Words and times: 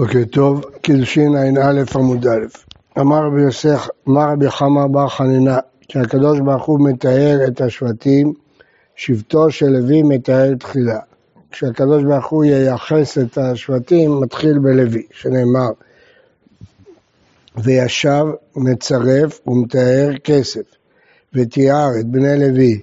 בוקר 0.00 0.24
טוב, 0.30 0.64
קידושין 0.82 1.36
ע"א 1.36 1.82
עמוד 1.94 2.26
א'. 2.26 2.46
אמר 3.00 3.26
רבי 3.26 3.42
יוסף, 3.42 3.88
אמר 4.08 4.32
רבי 4.32 4.50
חמא 4.50 4.86
בר 4.86 5.08
חנינה, 5.08 5.58
שהקדוש 5.88 6.40
ברוך 6.40 6.64
הוא 6.64 6.88
מתאר 6.88 7.38
את 7.46 7.60
השבטים, 7.60 8.32
שבטו 8.96 9.50
של 9.50 9.66
לוי 9.66 10.02
מתאר 10.02 10.54
תחילה. 10.54 10.98
כשהקדוש 11.50 12.04
ברוך 12.04 12.26
הוא 12.26 12.44
ייחס 12.44 13.18
את 13.18 13.38
השבטים, 13.38 14.20
מתחיל 14.20 14.58
בלוי, 14.58 15.06
שנאמר, 15.12 15.70
וישב, 17.56 18.24
מצרף 18.56 19.40
ומתאר 19.46 20.10
כסף, 20.24 20.64
ותיאר 21.34 21.88
את 22.00 22.06
בני 22.06 22.38
לוי, 22.38 22.80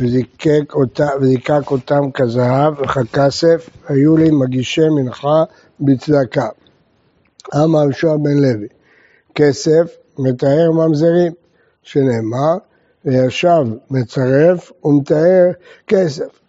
וזיקק 0.00 0.74
אותם, 0.74 1.08
וזיקק 1.20 1.70
אותם 1.70 2.10
כזהב 2.10 2.80
וככסף, 2.80 3.70
היו 3.88 4.16
לי 4.16 4.30
מגישי 4.30 4.88
מנחה 4.88 5.44
בצדקה. 5.80 6.48
אמר 7.54 7.82
יהושע 7.82 8.16
בן 8.16 8.38
לוי, 8.38 8.68
כסף 9.34 9.96
מתאר 10.18 10.70
ממזרים, 10.72 11.32
שנאמר, 11.82 12.56
וישב 13.04 13.66
מצרף 13.90 14.72
ומתאר 14.84 15.50
כסף. 15.86 16.40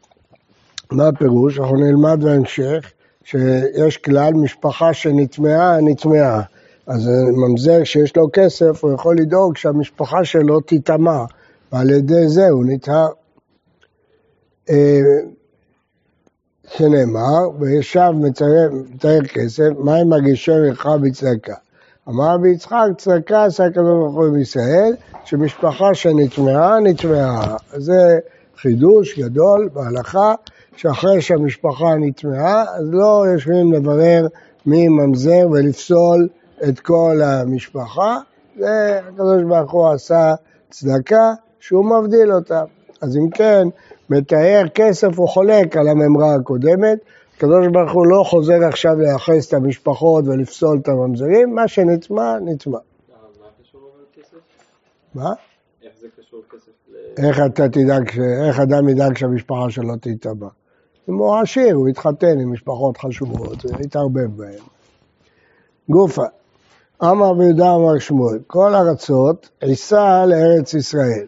מה 0.91 1.08
הפירוש? 1.08 1.59
אנחנו 1.59 1.77
נלמד 1.77 2.23
בהמשך 2.23 2.91
שיש 3.23 3.98
כלל 3.98 4.34
משפחה 4.34 4.94
שנטמעה, 4.94 5.82
נטמעה. 5.82 6.41
אז 6.88 7.10
ממזר 7.38 7.84
שיש 7.84 8.16
לו 8.18 8.30
כסף, 8.34 8.84
הוא 8.84 8.94
יכול 8.94 9.18
לדאוג 9.18 9.58
שהמשפחה 9.58 10.26
שלו 10.26 10.60
תטמע, 10.60 11.26
ועל 11.71 11.90
ידי 11.90 12.27
זה 12.27 12.49
הוא 12.49 12.66
נטהר. 12.68 13.08
שנאמר, 16.77 17.49
וישב 17.59 18.11
מתאר 18.16 19.21
כסף, 19.34 19.70
מה 19.77 19.95
עם 19.95 20.09
מגישי 20.09 20.52
מלכה 20.52 20.98
בצדקה? 20.98 21.53
אמר 22.09 22.34
רבי 22.34 22.49
יצחק, 22.49 22.87
צדקה 22.98 23.43
עשה 23.43 23.65
הקדוש 23.65 23.85
ברוך 23.85 24.15
הוא 24.15 24.34
בישראל, 24.34 24.93
שמשפחה 25.26 25.93
שנטמעה, 25.93 26.79
נטמעה. 26.79 27.55
זה 27.73 28.20
חידוש 28.57 29.20
גדול 29.20 29.70
בהלכה, 29.73 30.34
שאחרי 30.76 31.21
שהמשפחה 31.21 31.96
נטמעה, 31.99 32.63
אז 32.63 32.90
לא 32.91 33.24
יושבים 33.34 33.74
לברר 33.74 34.27
מי 34.65 34.87
ממזר 34.87 35.48
ולפסול 35.51 36.27
את 36.70 36.79
כל 36.79 37.21
המשפחה. 37.24 38.18
זה 38.59 38.99
הקדוש 39.07 39.43
ברוך 39.43 39.71
הוא 39.71 39.90
עשה 39.90 40.34
צדקה 40.70 41.34
שהוא 41.59 41.85
מבדיל 41.85 42.34
אותה. 42.34 42.63
אז 43.01 43.18
אם 43.18 43.29
כן, 43.29 43.68
מתאר 44.12 44.63
כסף 44.76 45.20
הוא 45.20 45.27
חולק 45.27 45.77
על 45.77 45.87
הממרה 45.87 46.35
הקודמת, 46.35 46.99
הקדוש 47.37 47.67
ברוך 47.67 47.91
הוא 47.91 48.07
לא 48.07 48.23
חוזר 48.23 48.63
עכשיו 48.68 48.95
לייחס 48.95 49.48
את 49.48 49.53
המשפחות 49.53 50.27
ולפסול 50.27 50.79
את 50.81 50.87
הממזרים, 50.87 51.55
מה 51.55 51.68
שנטמע, 51.68 52.40
נטמע. 52.45 52.77
מה? 55.15 55.34
איך 55.84 55.91
זה 56.01 56.07
קשור 56.20 56.41
כסף 56.51 56.71
ל... 56.91 57.26
איך 57.26 57.40
אתה 57.45 57.70
תדאג, 57.70 58.20
איך 58.48 58.59
אדם 58.59 58.90
ידאג 58.90 59.18
שהמשפחה 59.18 59.70
שלו 59.70 59.95
תטבע? 60.01 60.48
אם 61.09 61.13
הוא 61.13 61.35
עשיר, 61.35 61.75
הוא 61.75 61.90
יתחתן 61.90 62.40
עם 62.40 62.53
משפחות 62.53 62.98
חשובות, 62.98 63.65
יתערבב 63.79 64.38
בהן. 64.38 64.59
גופה, 65.90 66.25
אמר 67.03 67.31
ויהודה 67.38 67.75
אמר 67.75 68.00
שמואל, 68.00 68.40
כל 68.47 68.75
ארצות 68.75 69.50
עיסה 69.62 70.25
לארץ 70.25 70.73
ישראל. 70.73 71.25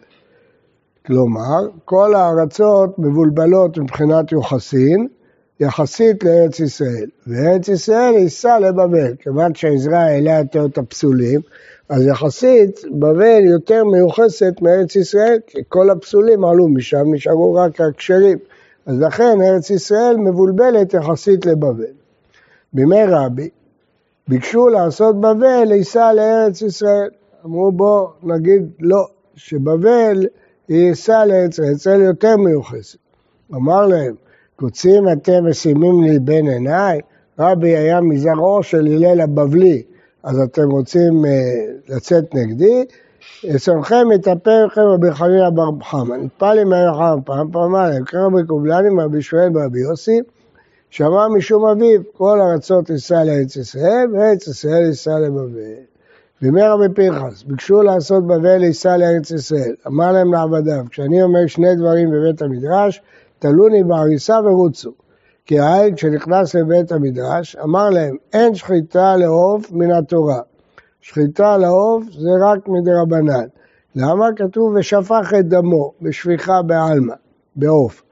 כלומר, 1.06 1.68
כל 1.84 2.14
הארצות 2.14 2.98
מבולבלות 2.98 3.78
מבחינת 3.78 4.32
יוחסין, 4.32 5.08
יחסית 5.60 6.24
לארץ 6.24 6.60
ישראל. 6.60 7.06
וארץ 7.26 7.68
ישראל 7.68 8.14
ייסע 8.14 8.58
לבבל, 8.58 9.14
כיוון 9.18 9.54
שהעזרה 9.54 9.98
העלה 9.98 10.38
יותר 10.38 10.66
את 10.66 10.78
הפסולים, 10.78 11.40
אז 11.88 12.06
יחסית 12.06 12.80
בבל 12.90 13.44
יותר 13.44 13.84
מיוחסת 13.84 14.54
מארץ 14.62 14.96
ישראל, 14.96 15.38
כי 15.46 15.58
כל 15.68 15.90
הפסולים 15.90 16.44
עלו 16.44 16.68
משם, 16.68 17.14
נשארו 17.14 17.54
רק 17.54 17.80
הכשרים. 17.80 18.38
אז 18.86 19.00
לכן 19.00 19.38
ארץ 19.42 19.70
ישראל 19.70 20.16
מבולבלת 20.16 20.94
יחסית 20.94 21.46
לבבל. 21.46 21.94
בימי 22.72 23.04
רבי 23.08 23.48
ביקשו 24.28 24.68
לעשות 24.68 25.20
בבל 25.20 25.72
ייסע 25.72 26.12
לארץ 26.12 26.62
ישראל. 26.62 27.08
אמרו 27.44 27.72
בוא 27.72 28.08
נגיד 28.22 28.62
לא, 28.80 29.06
שבבל 29.34 30.26
ייסע 30.68 31.24
לארץ 31.24 31.58
ישראל 31.58 32.00
יותר 32.00 32.36
מיוחסת. 32.36 32.98
אמר 33.54 33.86
להם, 33.86 34.14
קוצים 34.56 35.08
אתם 35.12 35.44
ושימים 35.50 36.02
לי 36.02 36.18
בין 36.18 36.48
עיניי? 36.48 37.00
רבי 37.38 37.76
היה 37.76 38.00
מזרעו 38.00 38.62
של 38.62 38.86
הלל 38.86 39.20
הבבלי, 39.20 39.82
אז 40.22 40.40
אתם 40.40 40.70
רוצים 40.70 41.24
uh, 41.24 41.92
לצאת 41.94 42.34
נגדי? 42.34 42.84
שונכם 43.58 44.06
יתאפר 44.14 44.66
לכם 44.66 44.80
רבי 44.80 45.12
חנינא 45.12 45.50
בר 45.50 45.70
חמא. 45.82 46.16
נטפל 46.16 46.58
עם 46.58 46.72
רבי 46.72 46.96
חמא 46.98 47.16
פעם, 47.24 47.50
פעמיים, 47.52 48.04
קרא 48.04 48.28
בקובלני 48.28 49.02
רבי 49.02 49.22
שמואל 49.22 49.56
ורבי 49.56 49.80
יוסי, 49.80 50.20
שמע 50.90 51.28
משום 51.28 51.66
אביו, 51.66 52.00
כל 52.12 52.40
ארצות 52.40 52.90
ייסע 52.90 53.24
לארץ 53.24 53.56
ישראל, 53.56 54.06
וארץ 54.12 54.48
ישראל 54.48 54.82
ייסע 54.86 55.18
לבבל. 55.18 55.93
בימי 56.42 56.62
רבי 56.62 56.94
פנחס, 56.94 57.42
ביקשו 57.42 57.82
לעשות 57.82 58.26
בבל 58.26 58.62
ייסע 58.62 58.96
לארץ 58.96 59.30
ישראל. 59.30 59.74
אמר 59.86 60.12
להם 60.12 60.32
לעבדיו, 60.32 60.84
כשאני 60.90 61.22
אומר 61.22 61.46
שני 61.46 61.76
דברים 61.76 62.10
בבית 62.10 62.42
המדרש, 62.42 63.02
תלוני 63.38 63.84
בהריסה 63.84 64.40
ורוצו. 64.44 64.92
כי 65.46 65.58
העין 65.60 65.94
כשנכנס 65.94 66.54
לבית 66.54 66.92
המדרש, 66.92 67.56
אמר 67.56 67.90
להם, 67.90 68.16
אין 68.32 68.54
שחיטה 68.54 69.16
לעוף 69.16 69.72
מן 69.72 69.90
התורה. 69.90 70.40
שחיטה 71.00 71.56
לעוף 71.56 72.04
זה 72.04 72.30
רק 72.50 72.68
מדרבנן. 72.68 73.46
למה? 73.96 74.26
כתוב 74.36 74.74
ושפך 74.74 75.32
את 75.38 75.48
דמו 75.48 75.92
בשפיכה 76.02 76.62
בעלמא, 76.62 77.14
בעוף. 77.56 78.03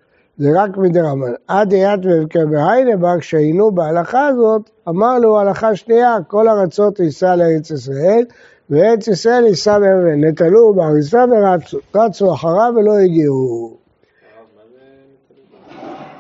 זה 0.42 0.48
רק 0.54 0.76
מדרבנן. 0.76 1.32
עד 1.48 1.72
יד 1.72 2.06
ובקר 2.06 2.47
בהיינבר, 2.50 3.19
כשהיינו 3.20 3.70
בהלכה 3.70 4.26
הזאת, 4.26 4.70
אמר 4.88 5.19
לו 5.19 5.41
הלכה 5.41 5.76
שנייה, 5.76 6.16
כל 6.28 6.48
ארצות 6.48 7.00
ייסע 7.00 7.36
לארץ 7.36 7.70
ישראל, 7.70 8.25
וארץ 8.70 9.08
ישראל 9.08 9.44
ייסע 9.44 9.78
לבבל. 9.78 10.14
נטלו 10.14 10.75
בהריסה 10.75 11.25
ורצו, 11.30 11.78
רצו 11.94 12.34
אחריו 12.34 12.72
ולא 12.76 12.98
הגיעו. 12.98 13.76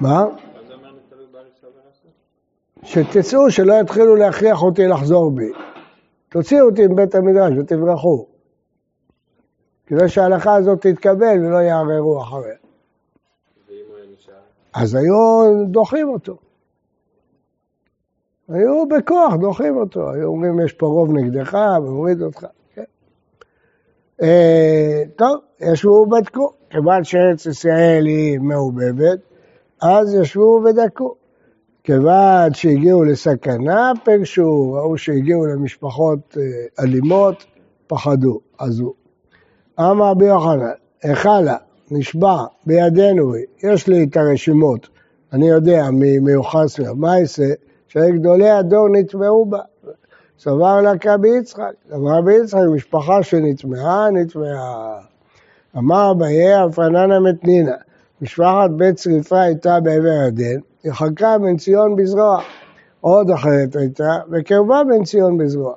מה? 0.00 0.24
שתצאו, 2.82 3.50
שלא 3.50 3.74
יתחילו 3.80 4.16
להכריח 4.16 4.62
אותי 4.62 4.86
לחזור 4.86 5.30
בי. 5.30 5.52
תוציאו 6.28 6.66
אותי 6.66 6.86
מבית 6.86 7.14
המדרש 7.14 7.54
ותברחו. 7.58 8.26
כדי 9.86 10.08
שההלכה 10.08 10.54
הזאת 10.54 10.86
תתקבל 10.86 11.38
ולא 11.46 11.56
יערערו 11.56 12.22
אחריה. 12.22 12.62
אז 14.74 14.94
היו 14.94 15.64
דוחים 15.66 16.08
אותו. 16.08 16.36
היו 18.48 18.88
בכוח 18.88 19.34
דוחים 19.34 19.76
אותו, 19.76 20.10
היו 20.10 20.26
אומרים 20.28 20.60
יש 20.60 20.72
פה 20.72 20.86
רוב 20.86 21.10
נגדך 21.12 21.58
ומוריד 21.78 22.22
אותך. 22.22 22.46
כן. 22.74 22.82
אה, 24.22 25.02
טוב, 25.16 25.38
ישבו 25.60 25.90
ובדקו, 25.90 26.52
כיוון 26.70 27.04
שארץ 27.04 27.46
ישראל 27.46 28.06
היא 28.06 28.38
מעובבת, 28.40 29.18
אז 29.82 30.14
ישבו 30.14 30.42
ובדקו. 30.42 31.14
כיוון 31.84 32.54
שהגיעו 32.54 33.04
לסכנה, 33.04 33.92
פגשו, 34.04 34.72
ראו 34.72 34.98
שהגיעו 34.98 35.46
למשפחות 35.46 36.36
אה, 36.36 36.84
אלימות, 36.84 37.44
פחדו, 37.86 38.40
עזו. 38.58 38.94
אמר 39.80 40.10
רבי 40.10 40.24
יוחנן, 40.24 40.70
היכלה, 41.02 41.56
נשבע, 41.92 42.44
בידינו 42.66 43.32
יש 43.62 43.86
לי 43.86 44.04
את 44.04 44.16
הרשימות, 44.16 44.88
אני 45.32 45.48
יודע 45.48 45.90
מי 45.90 46.18
מיוחס 46.18 46.78
יעשה? 46.78 47.52
שגדולי 47.88 48.50
הדור 48.50 48.88
נטמעו 48.88 49.44
בה. 49.44 49.58
סבר 50.38 50.80
לה 50.80 50.98
כרבי 50.98 51.28
יצחק, 51.28 51.72
סבר 51.88 52.18
רבי 52.18 52.34
יצחק, 52.34 52.60
משפחה 52.74 53.22
שנטמעה, 53.22 54.10
נטמעה. 54.10 55.00
אמר 55.78 56.12
אביי, 56.12 56.66
אפרננה 56.66 57.20
מתנינה, 57.20 57.74
משפחת 58.22 58.70
בית 58.76 58.98
שריפה 58.98 59.40
הייתה 59.40 59.80
בעבר 59.80 60.08
הירדן, 60.08 60.60
היא 60.82 60.92
חלקה 60.92 61.38
בן 61.38 61.56
ציון 61.56 61.96
בזרוע. 61.96 62.42
עוד 63.00 63.30
אחרת 63.30 63.76
הייתה, 63.76 64.18
וקרבה 64.30 64.82
בן 64.88 65.04
ציון 65.04 65.38
בזרוע. 65.38 65.74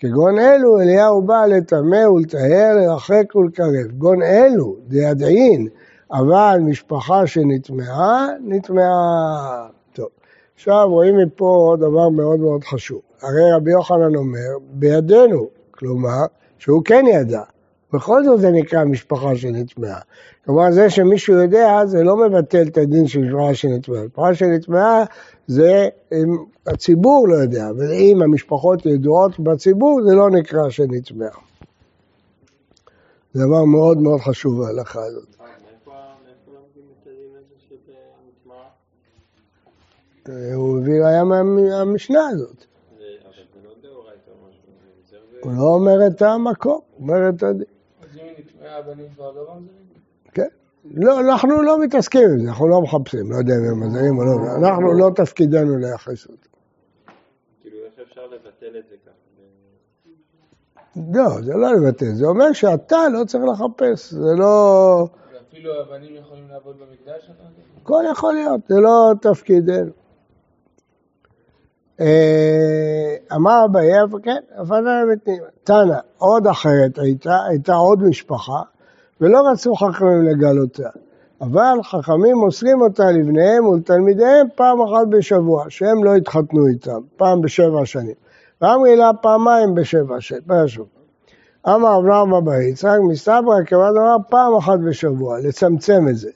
כגון 0.00 0.38
אלו 0.38 0.80
אליהו 0.80 1.22
בא 1.22 1.46
לטמא 1.46 2.08
ולטהר, 2.08 2.76
לרחק 2.76 3.34
ולקרב. 3.36 3.90
גון 3.98 4.22
אלו, 4.22 4.76
דידעין, 4.88 5.68
אבל 6.12 6.58
משפחה 6.62 7.26
שנטמעה, 7.26 8.26
נטמעה. 8.44 9.66
טוב, 9.92 10.08
עכשיו 10.54 10.88
רואים 10.88 11.16
מפה 11.16 11.76
דבר 11.78 12.08
מאוד 12.08 12.40
מאוד 12.40 12.64
חשוב. 12.64 13.00
הרי 13.22 13.52
רבי 13.52 13.70
יוחנן 13.70 14.14
אומר, 14.14 14.58
בידינו, 14.70 15.48
כלומר, 15.70 16.24
שהוא 16.58 16.82
כן 16.84 17.04
ידע, 17.12 17.42
בכל 17.92 18.24
זאת 18.24 18.40
זה 18.40 18.50
נקרא 18.50 18.84
משפחה 18.84 19.36
שנטמעה. 19.36 20.00
כלומר, 20.44 20.70
זה 20.70 20.90
שמישהו 20.90 21.34
יודע, 21.34 21.86
זה 21.86 22.02
לא 22.02 22.16
מבטל 22.16 22.62
את 22.62 22.78
הדין 22.78 23.06
של 23.06 23.20
משפחה 23.20 23.54
שנטמעה. 23.54 24.04
משפחה 24.04 24.34
שנטמעה 24.34 25.04
זה 25.46 25.88
אם 26.12 26.36
הציבור 26.66 27.28
לא 27.28 27.34
יודע, 27.34 27.70
ואם 27.78 28.22
המשפחות 28.22 28.86
ידועות 28.86 29.40
בציבור, 29.40 30.00
זה 30.08 30.14
לא 30.14 30.30
נקרא 30.30 30.70
שנטמעה. 30.70 31.38
זה 33.32 33.44
דבר 33.44 33.64
מאוד 33.64 33.98
מאוד 33.98 34.20
חשוב 34.20 34.62
ההלכה 34.62 35.00
הזאת. 35.04 35.36
הוא 40.54 40.78
הביא 40.78 41.02
ראיה 41.02 41.24
מהמשנה 41.24 42.28
הזאת. 42.28 42.64
הוא 45.40 45.52
לא 45.52 45.62
אומר 45.62 46.06
את 46.06 46.22
המקום, 46.22 46.80
הוא 46.96 47.00
אומר 47.00 47.28
את 47.28 47.42
הדין. 47.42 47.77
כן. 50.32 50.48
לא, 50.84 51.20
אנחנו 51.20 51.62
לא 51.62 51.80
מתעסקים 51.80 52.22
עם 52.30 52.38
זה, 52.38 52.48
אנחנו 52.48 52.68
לא 52.68 52.80
מחפשים, 52.80 53.32
לא 53.32 53.36
יודע 53.36 53.54
אם 53.54 53.64
הם 53.70 53.88
מזהים 53.88 54.18
או 54.18 54.24
לא, 54.24 54.32
אנחנו 54.58 54.92
לא 54.92 55.10
תפקידנו 55.14 55.78
לייחס 55.78 56.26
אותו. 56.26 56.48
כאילו, 57.62 57.76
איך 57.76 58.08
אפשר 58.08 58.26
לבטל 58.26 58.78
את 58.78 58.84
זה 58.90 58.96
ככה? 59.06 59.12
לא, 61.14 61.42
זה 61.42 61.52
לא 61.54 61.74
לבטל, 61.74 62.14
זה 62.14 62.26
אומר 62.26 62.52
שאתה 62.52 62.96
לא 63.12 63.24
צריך 63.24 63.44
לחפש, 63.44 64.12
זה 64.12 64.34
לא... 64.38 65.06
ואפילו 65.32 65.80
הבנים 65.80 66.16
יכולים 66.16 66.48
לעבוד 66.48 66.76
במקדש? 66.76 67.30
הכל 67.82 68.04
יכול 68.12 68.34
להיות, 68.34 68.60
זה 68.68 68.80
לא 68.80 69.12
תפקידנו. 69.22 69.90
אה, 72.00 73.36
אמר 73.36 73.64
אביי, 73.64 73.92
כן, 74.22 74.40
הפנה 74.56 75.02
לבית 75.02 75.28
תנא, 75.64 75.98
עוד 76.18 76.46
אחרת 76.46 76.98
הייתה, 76.98 77.38
הייתה 77.48 77.74
עוד 77.74 78.02
משפחה, 78.02 78.62
ולא 79.20 79.50
רצו 79.52 79.74
חכמים 79.74 80.22
לגלותה. 80.22 80.88
אבל 81.40 81.78
חכמים 81.82 82.36
מוסרים 82.36 82.80
אותה 82.80 83.10
לבניהם 83.10 83.66
ולתלמידיהם 83.66 84.46
פעם 84.54 84.80
אחת 84.80 85.06
בשבוע, 85.10 85.64
שהם 85.68 86.04
לא 86.04 86.14
התחתנו 86.14 86.66
איתם, 86.66 87.00
פעם 87.16 87.40
בשבע 87.40 87.86
שנים. 87.86 88.14
ואמרי 88.60 88.96
לה 88.96 89.10
פעמיים 89.22 89.74
בשבע 89.74 90.20
שנים, 90.20 90.40
אמר 91.68 91.98
אברהם 91.98 92.34
אבא 92.34 92.56
יצחק, 92.56 92.98
מסתברא 93.08 93.64
כמובן 93.66 93.88
אמר 93.98 94.16
פעם 94.28 94.54
אחת 94.54 94.78
בשבוע, 94.88 95.38
לצמצם 95.38 96.08
את 96.10 96.16
זה. 96.16 96.30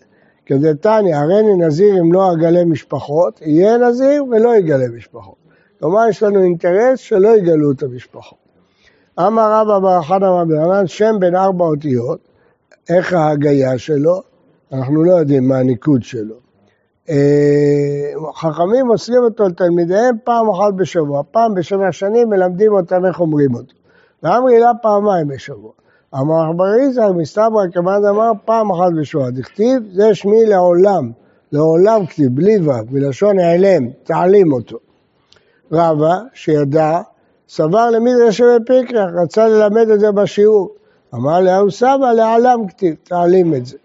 כדתניא, 0.46 1.16
הריני 1.16 1.56
נזיר 1.66 2.00
אם 2.00 2.12
לא 2.12 2.32
אגלה 2.32 2.64
משפחות, 2.64 3.42
יהיה 3.42 3.78
נזיר 3.78 4.24
ולא 4.24 4.56
יגלה 4.56 4.88
משפחות. 4.96 5.41
כלומר, 5.82 6.08
יש 6.08 6.22
לנו 6.22 6.42
אינטרס 6.42 6.98
שלא 6.98 7.36
יגלו 7.36 7.72
את 7.72 7.82
המשפחות. 7.82 8.38
אמר 9.20 9.60
רבא 9.60 9.78
בר 9.78 10.00
אחד 10.00 10.22
אמר 10.22 10.44
ברנן, 10.44 10.86
שם 10.86 11.16
בין 11.20 11.36
ארבע 11.36 11.64
אותיות, 11.64 12.18
איך 12.88 13.12
ההגייה 13.12 13.78
שלו? 13.78 14.22
אנחנו 14.72 15.04
לא 15.04 15.12
יודעים 15.12 15.48
מה 15.48 15.58
הניקוד 15.58 16.02
שלו. 16.02 16.34
אה, 17.08 18.12
חכמים 18.34 18.86
מוסרים 18.86 19.22
אותו 19.22 19.44
לתלמידיהם 19.44 20.16
פעם 20.24 20.50
אחת 20.50 20.74
בשבוע, 20.74 21.22
פעם 21.30 21.54
בשבע 21.54 21.92
שנים 21.92 22.28
מלמדים 22.30 22.72
אותם 22.72 23.06
איך 23.06 23.20
אומרים 23.20 23.54
אותו. 23.54 23.74
ואמרי 24.22 24.60
לה 24.60 24.72
פעמיים 24.82 25.28
בשבוע. 25.28 25.72
אמר 26.14 26.50
רבי 26.50 26.84
יצחק, 26.90 27.10
מסתברא 27.16 27.66
כמעט 27.72 28.02
אמר 28.10 28.32
פעם 28.44 28.70
אחת 28.70 28.92
בשבוע. 29.00 29.30
דכתיב, 29.30 29.82
זה 29.92 30.14
שמי 30.14 30.46
לעולם, 30.46 31.10
לעולם 31.52 32.06
כתיב, 32.06 32.36
בלי 32.36 32.68
ו', 32.68 32.72
מלשון 32.90 33.38
העלם, 33.38 33.88
תעלים 34.04 34.52
אותו. 34.52 34.78
רבא, 35.72 36.18
שידע, 36.34 37.00
סבר 37.48 37.90
למדרש 37.90 38.38
שבפיקרח, 38.38 39.10
רצה 39.22 39.48
ללמד 39.48 39.88
את 39.88 40.00
זה 40.00 40.12
בשיעור. 40.12 40.74
אמר 41.14 41.40
לאהו 41.40 41.70
סבא, 41.70 42.12
לעלם 42.16 42.68
כתיב, 42.68 42.94
תעלים 43.02 43.54
את 43.54 43.66
זה. 43.66 43.76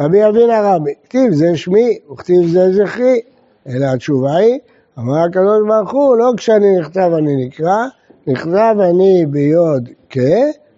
רבי 0.00 0.26
אבינה 0.26 0.74
רבי, 0.74 0.94
כתיב 1.04 1.32
זה 1.32 1.56
שמי, 1.56 1.98
וכתיב 2.12 2.46
זה 2.46 2.72
זכרי. 2.72 3.20
אלא 3.68 3.86
התשובה 3.86 4.36
היא, 4.36 4.58
אמר 4.98 5.18
הקדוש 5.18 5.60
ברוך 5.68 5.90
הוא, 5.90 6.16
לא 6.16 6.32
כשאני 6.36 6.78
נכתב 6.78 7.10
אני 7.18 7.46
נקרא, 7.46 7.86
נכתב 8.26 8.76
אני 8.90 9.26
ביוד 9.26 9.88
כ, 10.10 10.18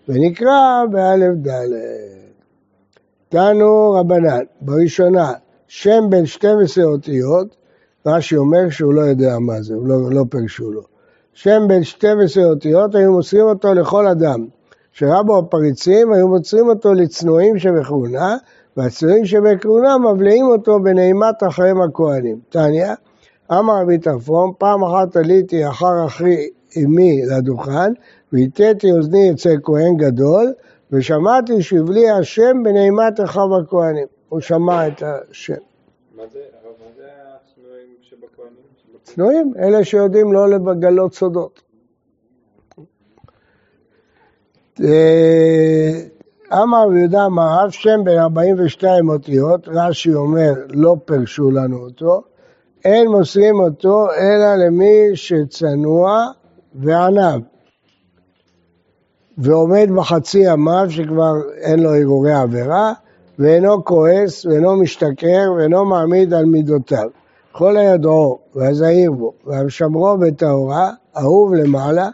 ונקרא 0.08 0.84
באלף 0.90 1.34
ד'. 1.48 1.68
תנו 3.28 3.92
רבנן, 3.92 4.44
בראשונה, 4.60 5.32
שם 5.68 6.04
בין 6.10 6.26
12 6.26 6.84
אותיות, 6.84 7.56
רש"י 8.06 8.36
אומר 8.36 8.70
שהוא 8.70 8.94
לא 8.94 9.00
יודע 9.00 9.38
מה 9.38 9.62
זה, 9.62 9.74
לא, 9.84 10.10
לא 10.10 10.24
פרשו 10.30 10.72
לו. 10.72 10.82
שם 11.34 11.62
בין 11.68 11.84
12 11.84 12.44
אותיות, 12.44 12.94
היו 12.94 13.12
מוסרים 13.12 13.44
אותו 13.44 13.74
לכל 13.74 14.06
אדם. 14.06 14.46
שרבו 14.92 15.38
הפריצים, 15.38 16.12
היו 16.12 16.28
מוסרים 16.28 16.68
אותו 16.68 16.94
לצנועים 16.94 17.58
שבכהונה, 17.58 18.36
והצנועים 18.76 19.24
שבכהונה 19.24 19.98
מבליעים 19.98 20.46
אותו 20.46 20.80
בנעימת 20.80 21.42
אחריהם 21.48 21.82
הכהנים. 21.82 22.40
תניא, 22.48 22.92
אמר 23.52 23.82
רבי 23.82 23.98
תפרום, 23.98 24.52
פעם 24.58 24.84
אחת 24.84 25.16
עליתי 25.16 25.68
אחר 25.68 26.06
אחי 26.06 26.48
אמי 26.76 27.22
לדוכן, 27.26 27.92
והטאתי 28.32 28.92
אוזני 28.92 29.30
אצל 29.30 29.56
כהן 29.62 29.96
גדול, 29.96 30.52
ושמעתי 30.92 31.62
שהבלי 31.62 32.10
השם 32.10 32.62
בנעימת 32.62 33.20
אחיו 33.24 33.56
הכהנים. 33.56 34.06
הוא 34.28 34.40
שמע 34.40 34.88
את 34.88 35.02
השם. 35.02 35.52
מה 36.16 36.22
זה? 36.32 36.38
מה 36.64 36.86
זה 36.96 37.02
הצנועים 37.34 37.88
שבכהנים? 38.02 38.62
צנועים, 39.02 39.52
אלה 39.58 39.84
שיודעים 39.84 40.32
לא 40.32 40.48
לגלות 40.50 41.14
סודות. 41.14 41.62
אה, 44.80 46.00
אמר 46.52 46.96
יהודה 46.96 47.28
מערב, 47.28 47.70
שם 47.70 48.00
בין 48.04 48.18
42 48.18 49.08
אותיות, 49.08 49.68
רש"י 49.68 50.14
אומר, 50.14 50.52
לא 50.68 50.96
פרשו 51.04 51.50
לנו 51.50 51.76
אותו, 51.76 52.22
אין 52.84 53.08
מוסרים 53.08 53.60
אותו 53.60 54.06
אלא 54.12 54.66
למי 54.66 55.10
שצנוע 55.14 56.26
ועניו, 56.74 57.40
ועומד 59.38 59.88
בחצי 59.96 60.38
ימיו 60.38 60.86
שכבר 60.88 61.32
אין 61.56 61.80
לו 61.80 61.94
הרהורי 61.94 62.32
עבירה, 62.32 62.92
ואינו 63.38 63.84
כועס, 63.84 64.46
ואינו 64.46 64.76
משתכר, 64.76 65.52
ואינו 65.56 65.84
מעמיד 65.84 66.34
על 66.34 66.44
מידותיו. 66.44 67.08
כל 67.52 67.76
הידעו, 67.76 68.38
והזהיר 68.54 69.12
בו, 69.12 69.32
והמשמרו 69.46 70.18
בטהורה, 70.18 70.90
אהוב 71.16 71.54
למעלה, 71.54 72.08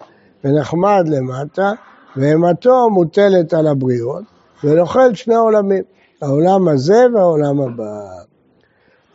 ונחמד 0.44 1.04
למטה, 1.08 1.72
ואימתו 2.16 2.90
מוטלת 2.90 3.54
על 3.54 3.66
הבריות, 3.66 4.22
ונאכל 4.64 5.14
שני 5.14 5.34
עולמים, 5.34 5.82
העולם 6.22 6.68
הזה 6.68 7.04
והעולם 7.14 7.60
הבא. 7.60 8.00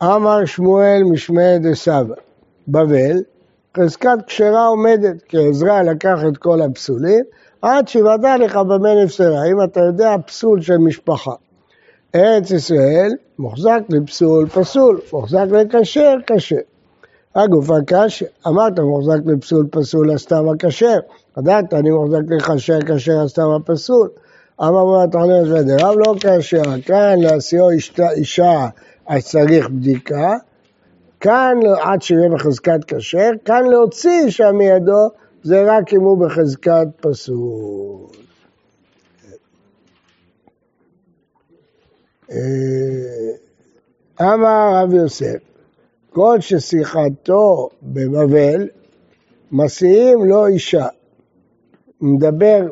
אמר 0.02 0.44
שמואל 0.44 1.02
משמעי 1.12 1.58
דסבא, 1.58 2.14
בבל, 2.68 3.22
חזקת 3.76 4.18
כשרה 4.26 4.66
עומדת, 4.66 5.22
כי 5.22 5.48
עזרא 5.48 5.82
לקח 5.82 6.18
את 6.28 6.36
כל 6.36 6.62
הפסולים, 6.62 7.24
עד 7.62 7.88
שיוודע 7.88 8.36
לך 8.36 8.56
במה 8.56 9.04
נפסרה, 9.04 9.44
אם 9.44 9.62
אתה 9.64 9.80
יודע 9.80 10.16
פסול 10.26 10.60
של 10.60 10.76
משפחה. 10.76 11.32
ארץ 12.14 12.50
ישראל 12.50 13.12
מוחזק 13.38 13.80
לפסול 13.88 14.48
פסול, 14.48 15.00
מוחזק 15.12 15.44
לכשר 15.50 16.16
כשר. 16.26 16.56
הגוף 17.34 17.70
הקש, 17.70 18.24
אמרת 18.46 18.78
מוחזק 18.78 19.20
לפסול 19.26 19.66
פסול 19.70 20.10
הסתם 20.10 20.48
הכשר, 20.48 20.98
ידעת 21.38 21.74
אני 21.74 21.90
מוחזק 21.90 22.22
לכשר 22.30 22.78
כשר 22.80 23.20
הסתם 23.24 23.50
הפסול. 23.56 24.08
אמר 24.60 24.84
בו 24.84 25.02
התחלת 25.02 25.46
ודרב 25.46 25.94
לא 25.98 26.14
כאשר, 26.20 26.62
כאן 26.86 27.20
להשיאו 27.20 27.70
אישה 28.16 28.68
אז 29.06 29.24
צריך 29.24 29.68
בדיקה, 29.68 30.34
כאן 31.20 31.58
עד 31.82 32.02
שיהיה 32.02 32.28
בחזקת 32.34 32.84
כשר, 32.86 33.30
כאן 33.44 33.64
להוציא 33.70 34.24
אישה 34.24 34.52
מידו 34.52 35.08
זה 35.42 35.64
רק 35.66 35.92
אם 35.94 36.00
הוא 36.00 36.26
בחזקת 36.26 36.86
פסול. 37.00 38.06
אמר 44.20 44.70
רב 44.74 44.94
יוסף, 44.94 45.36
כל 46.10 46.40
ששיחתו 46.40 47.68
בבבל, 47.82 48.68
מסיעים 49.52 50.24
לו 50.24 50.46
אישה. 50.46 50.86
מדבר 52.00 52.66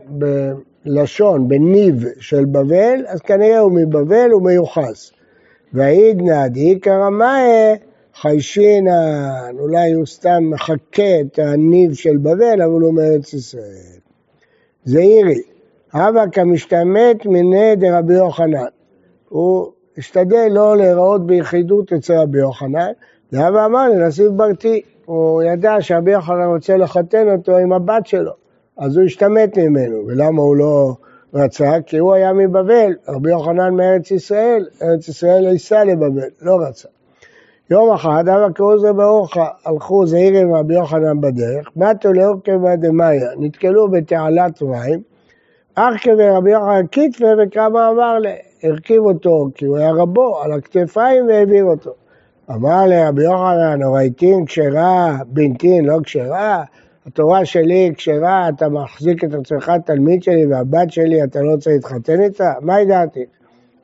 בלשון, 0.84 1.48
בניב 1.48 2.04
של 2.20 2.44
בבל, 2.44 3.04
אז 3.06 3.20
כנראה 3.20 3.58
הוא 3.58 3.72
מבבל, 3.72 4.30
הוא 4.30 4.42
מיוחס. 4.42 5.12
והעידנא 5.72 6.48
דאיכא 6.48 6.90
רמאי 6.90 7.76
חיישינן, 8.14 9.56
אולי 9.58 9.92
הוא 9.92 10.06
סתם 10.06 10.50
מחקה 10.50 11.20
את 11.20 11.38
הניב 11.38 11.94
של 11.94 12.16
בבל, 12.16 12.62
אבל 12.62 12.80
הוא 12.80 12.94
מארץ 12.94 13.34
ישראל. 13.34 13.98
זעירי, 14.84 15.42
הווה 15.92 16.28
כמשתמט 16.28 17.26
מיני 17.26 17.76
דרבי 17.76 18.14
יוחנן. 18.14 18.81
הוא 19.32 19.72
השתדל 19.98 20.48
לא 20.50 20.76
להיראות 20.76 21.26
ביחידות 21.26 21.92
אצל 21.92 22.14
רבי 22.14 22.38
יוחנן, 22.38 22.90
והווה 23.32 23.64
אמר 23.64 23.88
לנסיב 23.88 24.28
ברתי. 24.28 24.82
הוא 25.04 25.42
ידע 25.42 25.76
שרבי 25.80 26.12
יוחנן 26.12 26.46
רוצה 26.46 26.76
לחתן 26.76 27.32
אותו 27.32 27.56
עם 27.56 27.72
הבת 27.72 28.06
שלו, 28.06 28.32
אז 28.78 28.96
הוא 28.96 29.04
השתמט 29.04 29.58
ממנו, 29.58 30.06
ולמה 30.06 30.42
הוא 30.42 30.56
לא 30.56 30.94
רצה, 31.34 31.70
כי 31.86 31.98
הוא 31.98 32.14
היה 32.14 32.32
מבבל, 32.32 32.92
רבי 33.08 33.30
יוחנן 33.30 33.74
מארץ 33.74 34.10
ישראל, 34.10 34.66
ארץ 34.82 35.08
ישראל 35.08 35.44
ייסע 35.44 35.84
לבבל, 35.84 36.28
לא 36.42 36.56
רצה. 36.68 36.88
יום 37.70 37.92
אחד, 37.94 38.24
אבא 38.28 38.52
קרוזו 38.54 38.94
באורחה, 38.94 39.46
הלכו 39.64 40.06
זעיר 40.06 40.38
עם 40.38 40.54
רבי 40.54 40.74
יוחנן 40.74 41.20
בדרך, 41.20 41.70
מתו 41.76 42.12
לאורכבה 42.12 42.76
דמאיה, 42.76 43.30
נתקלו 43.38 43.90
בתעלת 43.90 44.62
מים, 44.62 45.00
אך 45.74 45.94
כבי 46.02 46.28
רבי 46.28 46.50
יוחנן 46.50 46.86
קיטפה 46.86 47.26
וכמה 47.38 47.88
אמר 47.88 48.18
לה, 48.18 48.32
הרכיב 48.64 49.02
אותו, 49.02 49.48
כי 49.54 49.64
הוא 49.64 49.78
היה 49.78 49.92
רבו, 49.92 50.42
על 50.42 50.52
הכתפיים 50.52 51.26
והעביר 51.26 51.64
אותו. 51.64 51.94
אמר 52.50 52.86
לרבי 52.86 53.24
יוחנן, 53.24 53.82
הורייתין 53.82 54.44
כשרה, 54.46 55.16
בנתין 55.26 55.84
לא 55.84 55.98
כשרה, 56.02 56.64
התורה 57.06 57.44
שלי 57.44 57.92
כשרה, 57.96 58.48
אתה 58.48 58.68
מחזיק 58.68 59.24
את 59.24 59.34
עצמך 59.34 59.72
תלמיד 59.86 60.22
שלי 60.22 60.46
והבת 60.46 60.92
שלי, 60.92 61.24
אתה 61.24 61.42
לא 61.42 61.56
צריך 61.56 61.74
להתחתן 61.74 62.20
איתה? 62.20 62.52
מה 62.60 62.80
ידעתי? 62.80 63.24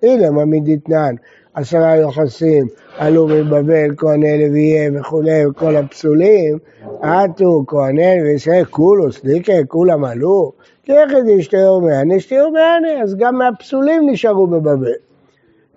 הנה, 0.03 0.31
מה 0.31 0.45
מדתנן, 0.45 1.15
עשרה 1.55 1.97
יוחסים, 1.97 2.67
עלו 2.99 3.27
מבבל, 3.27 3.95
כהני 3.97 4.47
לוויה 4.47 4.91
וכולי, 4.95 5.47
וכל 5.47 5.77
הפסולים, 5.77 6.59
עטו, 7.03 7.65
כהני 7.67 8.23
וישראל, 8.23 8.65
כולו, 8.65 9.13
סליקה, 9.13 9.53
כולם 9.69 10.05
עלו, 10.05 10.53
כי 10.83 10.93
איך 10.93 11.13
ידי 11.13 11.43
שתיאור 11.43 11.83
מעני, 11.83 12.21
שתיאור 12.21 12.53
מעני, 12.53 13.03
אז 13.03 13.17
גם 13.17 13.39
מהפסולים 13.39 14.11
נשארו 14.11 14.47
בבבל. 14.47 14.93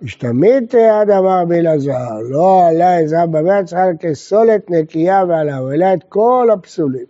השתמית 0.02 0.74
עד 0.74 1.10
אמר 1.10 1.44
בלעזר, 1.48 2.20
לא 2.30 2.66
עלה 2.66 2.98
עזרה 2.98 3.26
בבבל, 3.26 3.64
צריכה 3.64 3.84
כסולת 4.00 4.70
נקייה 4.70 5.24
ועליו, 5.28 5.72
אלא 5.72 5.86
את 5.94 6.02
כל 6.08 6.48
הפסולים. 6.52 7.04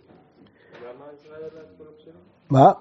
מה? 2.49 2.71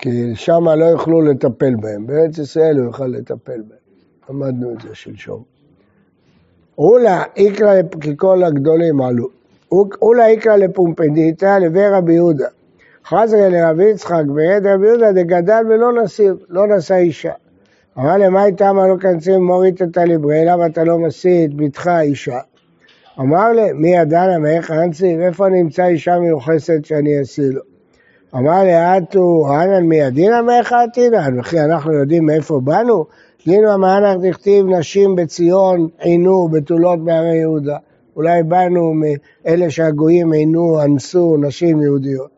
כי 0.00 0.34
שם 0.34 0.68
לא 0.68 0.84
יוכלו 0.84 1.22
לטפל 1.22 1.74
בהם, 1.74 2.06
בארץ 2.06 2.38
ישראל 2.38 2.76
הוא 2.76 2.86
יוכל 2.86 3.06
לטפל 3.06 3.60
בהם. 3.68 3.80
למדנו 4.30 4.72
את 4.72 4.80
זה 4.80 4.94
שלשום. 4.94 5.42
אולה 6.78 7.22
איקרא, 7.36 7.74
כל 8.16 8.44
הגדולים 8.44 9.00
עלו. 9.00 9.28
אולה 10.02 10.26
איקרא 10.26 10.56
לפומפדיתא 10.56 11.58
לבי 11.58 11.88
רבי 11.88 12.12
יהודה. 12.12 12.48
חזרה 13.06 13.48
לרבי 13.48 13.90
יצחק 13.90 14.22
ויד 14.34 14.66
רבי 14.66 14.86
יהודה 14.86 15.12
דגדל 15.12 15.64
ולא 15.68 16.02
נשיא, 16.02 16.30
לא 16.48 16.76
נשא 16.76 16.94
אישה. 16.94 17.32
אמר 17.98 18.16
למה 18.16 18.44
איתם 18.44 18.76
לא 18.76 18.96
כנסים 19.00 19.44
מורית 19.44 19.82
את 19.82 19.96
הליברי, 19.96 20.44
למה 20.44 20.66
אתה 20.66 20.84
לא 20.84 20.98
משיא 20.98 21.44
את 21.44 21.54
בתך 21.54 21.90
אישה? 22.00 22.38
אמר 23.20 23.52
לי, 23.52 23.72
מי 23.72 23.96
ידענה 23.96 24.38
מאיך 24.38 24.70
אנסי, 24.70 25.16
ואיפה 25.18 25.48
נמצא 25.48 25.86
אישה 25.86 26.18
מיוחסת 26.18 26.84
שאני 26.84 27.22
אשיא 27.22 27.50
לו? 27.50 27.69
אמר 28.34 28.62
לי, 28.62 28.72
אתו 28.98 29.46
אנן 29.54 29.84
מידינא 29.86 30.42
מאיך 30.42 30.72
עתינן, 30.72 31.40
וכי 31.40 31.60
אנחנו 31.60 31.92
יודעים 31.92 32.26
מאיפה 32.26 32.60
באנו? 32.64 33.04
דינא 33.46 33.76
מאנך 33.76 34.22
דכתיב 34.22 34.66
נשים 34.66 35.16
בציון 35.16 35.88
עינו 35.98 36.48
בתולות 36.48 37.04
בהרי 37.04 37.36
יהודה. 37.36 37.76
אולי 38.16 38.42
באנו 38.42 38.92
מאלה 38.94 39.70
שהגויים 39.70 40.32
עינו, 40.32 40.82
אנסו 40.84 41.36
נשים 41.40 41.82
יהודיות. 41.82 42.30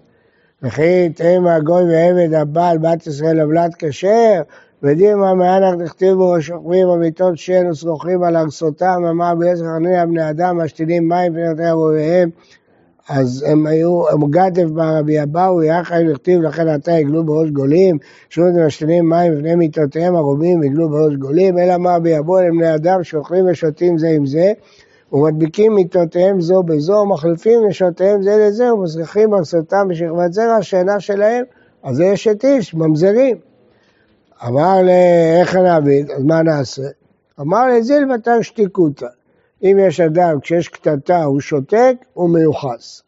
וכי 0.63 1.09
תאמה 1.09 1.55
הגוי 1.55 1.83
ועבד 1.83 2.35
הבעל 2.35 2.79
בת 2.79 3.07
ישראל 3.07 3.41
עוולת 3.41 3.71
כשר, 3.79 4.43
ודימה 4.83 5.35
מאנך 5.35 5.83
דכתיבו 5.83 6.43
שוכבים 6.43 6.89
במיטות 6.89 7.39
שן 7.39 7.71
ושרוכים 7.71 8.23
על 8.23 8.37
ארסותם, 8.37 9.05
אמר 9.11 9.35
בעזר 9.35 9.65
חנינא 9.65 10.05
בני 10.05 10.31
אדם 10.31 10.61
משתינים 10.61 11.09
מים 11.09 11.33
פני 11.33 11.73
אבויהם 11.73 12.31
אז 13.09 13.45
הם 13.49 13.67
היו, 13.67 14.09
הם 14.09 14.31
גדף 14.31 14.65
ברבי 14.65 15.23
אבאו, 15.23 15.63
יחד 15.63 16.01
לכתיב 16.05 16.43
לכן 16.43 16.69
עתה 16.69 16.93
יגלו 16.93 17.25
בראש 17.25 17.51
גולים, 17.51 17.99
שוב 18.31 18.45
משתנים 18.67 19.09
מים 19.09 19.35
בפני 19.35 19.55
מיטותיהם 19.55 20.17
ערומים 20.17 20.63
יגלו 20.63 20.89
בראש 20.89 21.15
גולים, 21.15 21.59
אלא 21.59 21.77
מה 21.77 21.97
רבי 21.97 22.19
אבאו 22.19 22.39
הם 22.39 22.59
בני 22.59 22.75
אדם 22.75 23.05
שאוכלים 23.05 23.45
ושותים 23.51 23.99
זה 23.99 24.09
עם 24.09 24.27
זה, 24.27 24.53
ומדביקים 25.13 25.75
מיטותיהם 25.75 26.41
זו 26.41 26.63
בזו, 26.63 26.93
ומחליפים 26.93 27.67
נשותיהם 27.69 28.23
זה 28.23 28.37
לזה, 28.41 28.75
ומזריחים 28.75 29.35
ארסותם 29.35 29.89
בשכבת 29.89 30.33
זרע 30.33 30.63
שאינה 30.63 31.01
שלהם, 31.01 31.45
אז 31.83 31.97
זה 31.97 32.05
יש 32.05 32.29
את 32.29 32.45
איש, 32.45 32.75
ממזרים. 32.75 33.37
אמר 34.47 34.83
לאיך 34.83 35.57
נעביד, 35.57 36.11
אז 36.11 36.23
מה 36.25 36.43
נעשה? 36.43 36.83
אמר 37.41 37.67
לזיל 37.67 38.13
ותר 38.13 38.43
שתיקותא. 38.43 39.07
אם 39.63 39.79
יש 39.81 40.01
אדם, 40.01 40.41
כשיש 40.41 40.69
קטטה, 40.69 41.25
הוא 41.25 41.41
שותק, 41.41 41.95
הוא 42.15 42.31
מיוחס. 42.31 43.03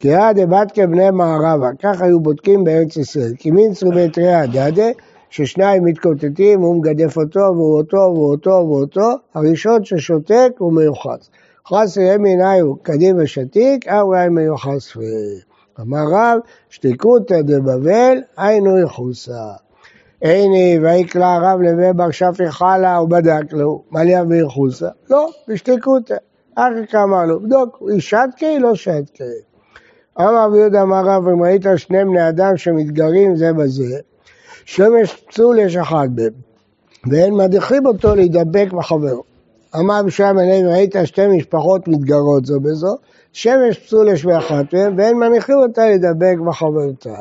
כי 0.00 0.14
עד 0.14 0.40
דבתקה 0.40 0.86
בני 0.86 1.10
מערבה, 1.10 1.70
כך 1.82 2.02
היו 2.02 2.20
בודקים 2.20 2.64
בארץ 2.64 2.96
ישראל. 2.96 3.32
כי 3.38 3.50
מין 3.50 3.74
צרובי 3.74 4.08
תריאה 4.08 4.46
דדה, 4.46 4.90
ששניים 5.30 5.84
מתקוטטים, 5.84 6.60
הוא 6.60 6.76
מגדף 6.76 7.16
אותו, 7.16 7.40
והוא 7.40 7.76
אותו, 7.76 7.96
והוא 7.96 8.30
אותו, 8.30 8.50
והוא 8.50 8.80
אותו, 8.80 9.10
הראשון 9.34 9.84
ששותק 9.84 10.52
הוא 10.58 10.72
מיוחס. 10.72 11.30
חס 11.68 11.96
ימין 11.96 12.40
הוא 12.40 12.76
קדים 12.82 13.16
ושתיק, 13.18 13.88
אולי 13.88 14.28
מיוחס. 14.28 14.96
אמר 15.80 16.04
רב, 16.12 16.38
שתיקותא 16.70 17.42
דבבל, 17.42 18.18
היינו 18.36 18.78
יחוסה. 18.78 19.65
איני 20.22 20.78
ויקלע 20.82 21.34
הרב 21.34 21.60
לבי 21.60 21.92
בר 21.92 22.10
שפי 22.10 22.50
חלה, 22.50 22.96
הוא 22.96 23.08
בדק 23.08 23.52
לו, 23.52 23.82
מה 23.90 24.04
לי 24.04 24.20
אביר 24.20 24.48
חוסה? 24.48 24.88
לא, 25.10 25.30
בשתיקותא. 25.48 26.16
אחר 26.54 26.86
כך 26.88 26.94
אמר 26.94 27.24
לו, 27.24 27.40
בדוק, 27.40 27.82
היא 27.88 28.00
שתקי, 28.00 28.58
לא 28.58 28.74
שתקי. 28.74 29.24
אמר 30.20 30.44
רבי 30.44 30.58
יהודה 30.58 30.82
אמר 30.82 31.04
רב, 31.04 31.28
אם 31.28 31.42
ראית 31.42 31.66
שני 31.76 32.04
בני 32.04 32.28
אדם 32.28 32.56
שמתגרים 32.56 33.36
זה 33.36 33.52
בזה, 33.52 33.98
שמש 34.64 35.14
פסול 35.28 35.58
יש 35.58 35.76
אחד 35.76 36.08
מהם, 36.16 36.32
ואין 37.10 37.34
מדיחים 37.34 37.86
אותו 37.86 38.14
להידבק 38.14 38.72
בחברו. 38.72 39.22
אמר 39.76 40.02
בשם 40.06 40.38
אם 40.38 40.66
ראית 40.66 40.94
שתי 41.04 41.26
משפחות 41.26 41.88
מתגרות 41.88 42.46
זו 42.46 42.60
בזו, 42.60 42.96
שמש 43.32 43.78
פסול 43.78 44.08
יש 44.08 44.24
באחת 44.24 44.74
מהם, 44.74 44.94
ואין 44.98 45.16
מניחים 45.16 45.56
אותה 45.56 45.84
להידבק 45.86 46.36
בחברתה. 46.46 47.14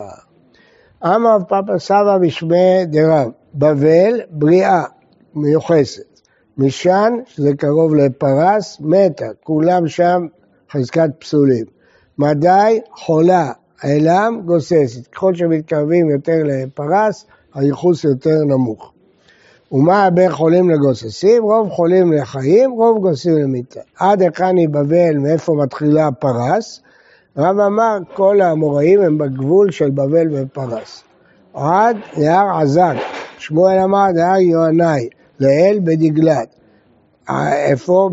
אמר 1.04 1.38
פאפא 1.48 1.78
סבא 1.78 2.18
בשמי 2.22 2.86
דרב, 2.86 3.30
בבל 3.54 4.22
בריאה 4.30 4.84
מיוחסת, 5.36 6.20
משען, 6.58 7.20
שזה 7.26 7.56
קרוב 7.58 7.96
לפרס, 7.96 8.78
מתה, 8.80 9.26
כולם 9.44 9.88
שם 9.88 10.28
חזקת 10.72 11.10
פסולים. 11.20 11.66
מדי 12.18 12.80
חולה, 12.92 13.52
אילם 13.84 14.42
גוססת, 14.46 15.08
ככל 15.08 15.36
שמתקרבים 15.36 16.10
יותר 16.10 16.44
לפרס, 16.46 17.26
הייחוס 17.54 18.04
יותר 18.04 18.44
נמוך. 18.46 18.92
ומה 19.72 20.10
בין 20.10 20.32
חולים 20.32 20.70
לגוססים? 20.70 21.44
רוב 21.44 21.70
חולים 21.70 22.14
לחיים, 22.14 22.72
רוב 22.72 23.02
גוססים 23.02 23.38
למיטה. 23.38 23.80
עד 24.00 24.22
היכן 24.22 24.58
היא 24.58 24.70
בבל, 24.70 25.18
מאיפה 25.18 25.54
מתחילה 25.54 26.12
פרס? 26.12 26.82
רב 27.38 27.60
אמר, 27.60 27.98
כל 28.14 28.42
האמוראים 28.42 29.02
הם 29.02 29.18
בגבול 29.18 29.72
של 29.72 29.90
בבל 29.90 30.28
ופרס. 30.32 31.04
עד 31.54 31.98
להר 32.18 32.62
עזק, 32.62 32.96
שמואל 33.38 33.80
אמר 33.80 34.06
להר 34.16 34.40
יוהנאי, 34.40 35.10
לאל 35.40 35.80
בדגלת. 35.84 36.56
איפה? 37.54 38.10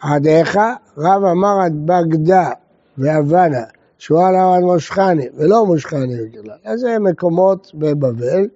עד 0.00 0.26
איכה? 0.26 0.74
רב 0.98 1.24
אמר 1.24 1.60
עד 1.64 1.86
בגדה 1.86 2.50
והוונה, 2.98 3.62
שמואל 3.98 4.34
אמר 4.34 4.54
עד 4.54 4.62
מושכני, 4.62 5.28
ולא 5.36 5.66
מושכני 5.66 6.16
בגלל. 6.24 6.56
אז 6.64 6.80
זה 6.80 6.98
מקומות 6.98 7.70
בבבל. 7.74 8.48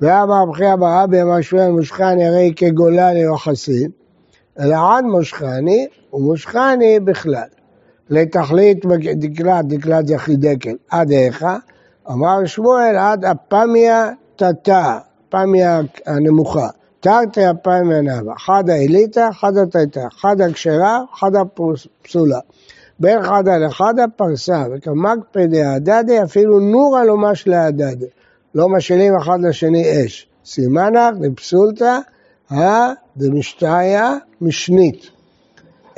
ואמר 0.00 0.46
בכי 0.52 0.72
אמר 0.72 1.02
רבי 1.02 1.22
אמר 1.22 1.40
שמואל 1.40 1.70
מושכני 1.70 2.26
הרי 2.26 2.52
כגולן 2.56 3.14
ליוחסין, 3.14 3.90
אלא 4.60 4.76
עד 4.96 5.04
מושכני 5.04 5.86
ומושכני 6.12 7.00
בכלל. 7.00 7.48
לתכלית 8.12 8.86
דקלת, 9.14 9.64
דקלת 9.64 10.10
יחידקל, 10.10 10.74
עד 10.90 11.10
איכה, 11.10 11.56
אמר 12.10 12.44
שמואל 12.46 12.96
עד 12.96 13.24
אפמיה 13.24 14.10
תתה, 14.36 14.98
אפמיה 15.28 15.80
הנמוכה, 16.06 16.68
תרתי 17.00 17.40
אפמיה 17.50 18.00
נאווה, 18.00 18.34
חדה 18.38 18.74
אליתא, 18.74 19.28
חדה 19.32 19.66
תתה, 19.66 20.06
חדה 20.10 20.52
כשרה, 20.52 21.00
חדה 21.14 21.40
פסולה. 22.02 22.38
בין 22.98 23.22
חדה 23.22 23.58
לחדה 23.58 24.04
פרסה, 24.16 24.64
וכמקפדי 24.72 25.62
הדדי 25.62 26.22
אפילו 26.22 26.60
נורא 26.60 27.04
לא 27.04 27.16
מש 27.16 27.46
להדדי. 27.46 28.06
לא 28.54 28.68
משלים 28.68 29.16
אחד 29.16 29.38
לשני 29.40 30.06
אש. 30.06 30.28
סימנך 30.44 31.16
דפסולתא, 31.20 31.98
דמשתיה 33.16 34.16
משנית. 34.40 35.21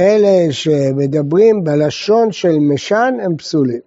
אלה 0.00 0.52
שמדברים 0.52 1.64
בלשון 1.64 2.32
של 2.32 2.58
משן 2.58 3.14
הם 3.22 3.36
פסולים. 3.36 3.80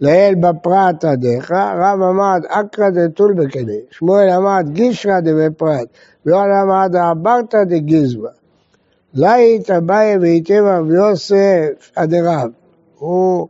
לאל 0.00 0.34
בפרט 0.40 1.04
עדיך, 1.04 1.50
רב 1.50 2.02
עמד 2.02 2.42
אקרא 2.48 2.90
דתול 2.90 3.32
בקני, 3.32 3.80
שמואל 3.90 4.28
עמד 4.28 4.66
גישרא 4.72 5.20
דבפרט, 5.20 5.88
ויואל 6.26 6.52
עמד 6.52 6.96
עברתא 6.96 7.64
דגיזבה. 7.64 8.28
לית 9.14 9.70
אביי 9.70 10.18
והיטב 10.18 10.62
רב 10.64 10.90
יוסף 10.90 11.90
עד 11.96 12.14
רב. 12.14 12.50
הוא 12.98 13.48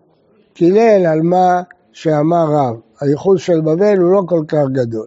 קילל 0.54 1.06
על 1.06 1.22
מה 1.22 1.62
שאמר 1.92 2.46
רב, 2.48 2.76
הייחוס 3.00 3.42
של 3.42 3.60
בבל 3.60 3.98
הוא 3.98 4.12
לא 4.12 4.22
כל 4.26 4.44
כך 4.48 4.64
גדול. 4.72 5.06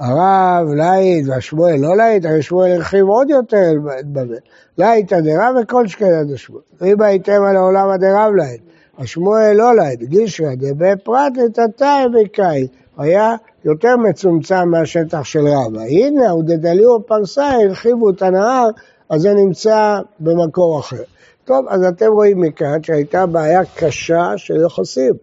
הרב 0.00 0.68
להיט 0.76 1.26
והשמואל 1.28 1.76
לא 1.78 1.96
להיט, 1.96 2.24
הרי 2.24 2.42
שמואל 2.42 2.70
הרחיב 2.70 3.06
עוד 3.06 3.30
יותר 3.30 3.72
בבל. 4.12 4.38
להיטא 4.78 5.20
דרב 5.20 5.54
וכל 5.62 5.86
שקלה 5.86 6.24
דשמואל. 6.24 6.62
ואם 6.80 7.02
הייתם 7.02 7.42
על 7.42 7.56
העולם 7.56 7.88
הדרב 7.88 8.34
להיט, 8.36 8.60
השמואל 8.98 9.52
לא 9.56 9.74
להיט, 9.74 10.02
גישרא 10.02 10.54
דבפרט 10.56 11.32
לטאטאי 11.36 12.04
בקאי. 12.14 12.66
היה 12.98 13.34
יותר 13.64 13.96
מצומצם 13.96 14.68
מהשטח 14.68 15.24
של 15.24 15.46
רבא. 15.46 15.80
הנה, 15.80 16.34
ודדליהו 16.34 17.06
פרסה, 17.06 17.48
הרחיבו 17.48 18.10
את 18.10 18.22
הנהר, 18.22 18.68
אז 19.10 19.20
זה 19.20 19.34
נמצא 19.34 20.00
במקור 20.20 20.80
אחר. 20.80 21.02
טוב, 21.44 21.66
אז 21.68 21.84
אתם 21.84 22.06
רואים 22.06 22.40
מכאן 22.40 22.82
שהייתה 22.82 23.26
בעיה 23.26 23.62
קשה 23.76 24.32
של 24.36 24.64
יחסים. 24.66 25.14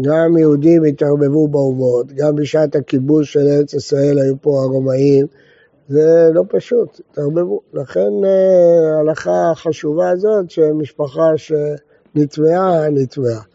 גם 0.00 0.36
יהודים 0.38 0.84
התערבבו 0.84 1.48
באומות, 1.48 2.12
גם 2.12 2.34
בשעת 2.36 2.76
הכיבוש 2.76 3.32
של 3.32 3.46
ארץ 3.46 3.74
ישראל 3.74 4.18
היו 4.18 4.34
פה 4.40 4.60
הרומאים, 4.62 5.26
זה 5.88 6.30
לא 6.34 6.42
פשוט, 6.48 7.00
התערבבו. 7.10 7.60
לכן 7.72 8.10
אה, 8.24 8.96
ההלכה 8.96 9.50
החשובה 9.50 10.10
הזאת, 10.10 10.50
שמשפחה 10.50 11.30
שנטמעה, 11.36 12.90
נטמעה. 12.90 13.49